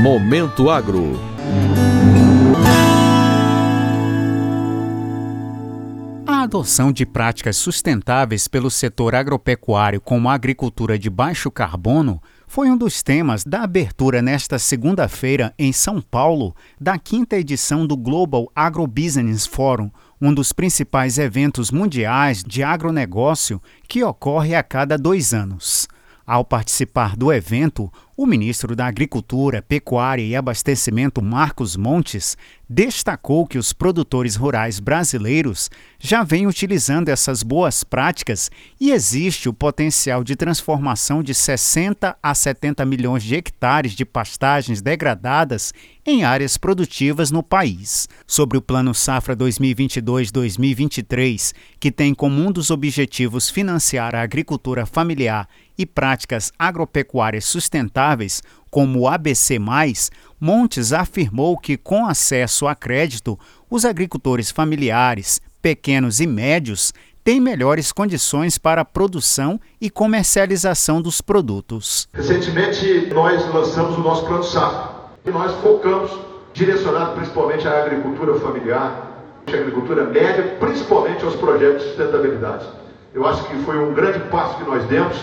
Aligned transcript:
Momento 0.00 0.70
Agro. 0.70 1.18
A 6.24 6.42
adoção 6.42 6.92
de 6.92 7.04
práticas 7.04 7.56
sustentáveis 7.56 8.46
pelo 8.46 8.70
setor 8.70 9.16
agropecuário 9.16 10.00
como 10.00 10.28
agricultura 10.28 10.96
de 10.96 11.10
baixo 11.10 11.50
carbono 11.50 12.22
foi 12.46 12.70
um 12.70 12.76
dos 12.76 13.02
temas 13.02 13.42
da 13.42 13.62
abertura 13.62 14.22
nesta 14.22 14.56
segunda-feira 14.58 15.52
em 15.58 15.72
São 15.72 16.00
Paulo 16.00 16.54
da 16.80 16.96
quinta 16.96 17.36
edição 17.36 17.84
do 17.84 17.96
Global 17.96 18.48
Agrobusiness 18.54 19.46
Forum, 19.46 19.90
um 20.20 20.32
dos 20.32 20.52
principais 20.52 21.18
eventos 21.18 21.72
mundiais 21.72 22.44
de 22.46 22.62
agronegócio 22.62 23.60
que 23.88 24.04
ocorre 24.04 24.54
a 24.54 24.62
cada 24.62 24.96
dois 24.96 25.34
anos. 25.34 25.83
Ao 26.26 26.44
participar 26.44 27.16
do 27.16 27.32
evento, 27.32 27.92
o 28.16 28.26
ministro 28.26 28.76
da 28.76 28.86
Agricultura, 28.86 29.60
Pecuária 29.60 30.22
e 30.22 30.36
Abastecimento, 30.36 31.20
Marcos 31.20 31.76
Montes, 31.76 32.36
destacou 32.68 33.44
que 33.46 33.56
os 33.58 33.72
produtores 33.72 34.36
rurais 34.36 34.78
brasileiros 34.80 35.70
já 35.98 36.22
vêm 36.22 36.46
utilizando 36.46 37.08
essas 37.08 37.42
boas 37.42 37.82
práticas 37.84 38.50
e 38.80 38.92
existe 38.92 39.48
o 39.48 39.52
potencial 39.52 40.24
de 40.24 40.34
transformação 40.36 41.22
de 41.22 41.34
60 41.34 42.16
a 42.22 42.34
70 42.34 42.86
milhões 42.86 43.22
de 43.22 43.34
hectares 43.34 43.92
de 43.92 44.04
pastagens 44.04 44.80
degradadas 44.80 45.74
em 46.06 46.22
áreas 46.24 46.56
produtivas 46.56 47.30
no 47.30 47.42
país. 47.42 48.08
Sobre 48.26 48.56
o 48.58 48.62
Plano 48.62 48.94
Safra 48.94 49.36
2022-2023, 49.36 51.52
que 51.78 51.90
tem 51.90 52.14
como 52.14 52.40
um 52.40 52.52
dos 52.52 52.70
objetivos 52.70 53.50
financiar 53.50 54.14
a 54.14 54.22
agricultura 54.22 54.86
familiar 54.86 55.46
e 55.76 55.84
práticas 55.84 56.52
agropecuárias 56.58 57.44
sustentáveis, 58.04 58.42
como 58.70 59.00
o 59.00 59.08
ABC, 59.08 59.58
Montes 60.40 60.92
afirmou 60.92 61.56
que, 61.56 61.76
com 61.76 62.06
acesso 62.06 62.66
a 62.66 62.74
crédito, 62.74 63.38
os 63.70 63.84
agricultores 63.84 64.50
familiares, 64.50 65.40
pequenos 65.62 66.20
e 66.20 66.26
médios 66.26 66.92
têm 67.22 67.40
melhores 67.40 67.90
condições 67.90 68.58
para 68.58 68.82
a 68.82 68.84
produção 68.84 69.58
e 69.80 69.88
comercialização 69.88 71.00
dos 71.00 71.22
produtos. 71.22 72.06
Recentemente, 72.12 73.08
nós 73.14 73.46
lançamos 73.54 73.96
o 73.96 74.00
nosso 74.00 74.26
Plano 74.26 74.44
Safra 74.44 74.90
e 75.24 75.30
nós 75.30 75.52
focamos, 75.62 76.10
direcionado 76.52 77.14
principalmente 77.14 77.66
à 77.66 77.84
agricultura 77.84 78.38
familiar, 78.40 79.24
à 79.46 79.50
agricultura 79.50 80.04
média, 80.04 80.56
principalmente 80.60 81.24
aos 81.24 81.36
projetos 81.36 81.82
de 81.82 81.88
sustentabilidade. 81.90 82.66
Eu 83.14 83.26
acho 83.26 83.44
que 83.44 83.56
foi 83.64 83.78
um 83.78 83.94
grande 83.94 84.18
passo 84.28 84.58
que 84.58 84.64
nós 84.64 84.84
demos 84.86 85.16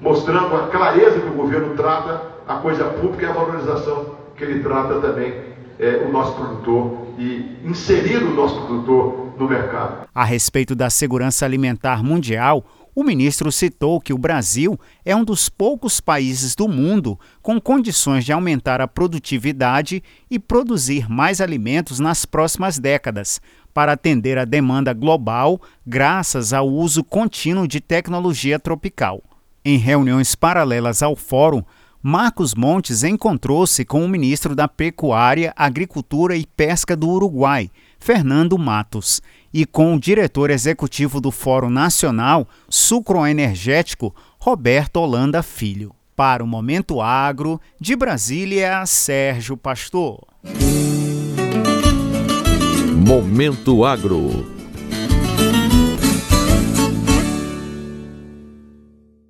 mostrando 0.00 0.56
a 0.56 0.68
clareza 0.68 1.20
que 1.20 1.28
o 1.28 1.34
governo 1.34 1.74
trata 1.76 2.22
a 2.46 2.56
coisa 2.56 2.84
pública 2.84 3.26
e 3.26 3.28
a 3.28 3.32
valorização 3.32 4.16
que 4.36 4.44
ele 4.44 4.62
trata 4.62 5.00
também 5.00 5.34
é, 5.78 6.04
o 6.06 6.12
nosso 6.12 6.34
produtor 6.34 7.06
e 7.18 7.58
inserir 7.64 8.22
o 8.22 8.34
nosso 8.34 8.60
produtor 8.66 9.34
no 9.38 9.48
mercado. 9.48 10.08
A 10.14 10.24
respeito 10.24 10.74
da 10.74 10.90
segurança 10.90 11.44
alimentar 11.44 12.02
mundial, 12.02 12.64
o 12.94 13.04
ministro 13.04 13.52
citou 13.52 14.00
que 14.00 14.12
o 14.12 14.18
Brasil 14.18 14.78
é 15.04 15.14
um 15.14 15.24
dos 15.24 15.48
poucos 15.48 16.00
países 16.00 16.54
do 16.54 16.68
mundo 16.68 17.18
com 17.40 17.60
condições 17.60 18.24
de 18.24 18.32
aumentar 18.32 18.80
a 18.80 18.88
produtividade 18.88 20.02
e 20.30 20.38
produzir 20.38 21.08
mais 21.08 21.40
alimentos 21.40 22.00
nas 22.00 22.24
próximas 22.24 22.78
décadas, 22.78 23.40
para 23.72 23.92
atender 23.92 24.36
a 24.36 24.44
demanda 24.44 24.92
global, 24.92 25.60
graças 25.86 26.52
ao 26.52 26.68
uso 26.68 27.04
contínuo 27.04 27.68
de 27.68 27.80
tecnologia 27.80 28.58
tropical. 28.58 29.22
Em 29.62 29.76
reuniões 29.76 30.34
paralelas 30.34 31.02
ao 31.02 31.14
fórum, 31.14 31.62
Marcos 32.02 32.54
Montes 32.54 33.04
encontrou-se 33.04 33.84
com 33.84 34.02
o 34.02 34.08
ministro 34.08 34.54
da 34.54 34.66
Pecuária, 34.66 35.52
Agricultura 35.54 36.34
e 36.34 36.46
Pesca 36.46 36.96
do 36.96 37.06
Uruguai, 37.06 37.70
Fernando 37.98 38.56
Matos, 38.56 39.20
e 39.52 39.66
com 39.66 39.94
o 39.94 40.00
diretor 40.00 40.48
executivo 40.48 41.20
do 41.20 41.30
Fórum 41.30 41.68
Nacional 41.68 42.48
Sucroenergético, 42.70 44.14
Roberto 44.38 44.96
Holanda 44.96 45.42
Filho. 45.42 45.94
Para 46.16 46.42
o 46.42 46.46
Momento 46.46 47.02
Agro, 47.02 47.60
de 47.78 47.94
Brasília, 47.94 48.84
Sérgio 48.86 49.58
Pastor. 49.58 50.26
Momento 53.06 53.84
Agro 53.84 54.59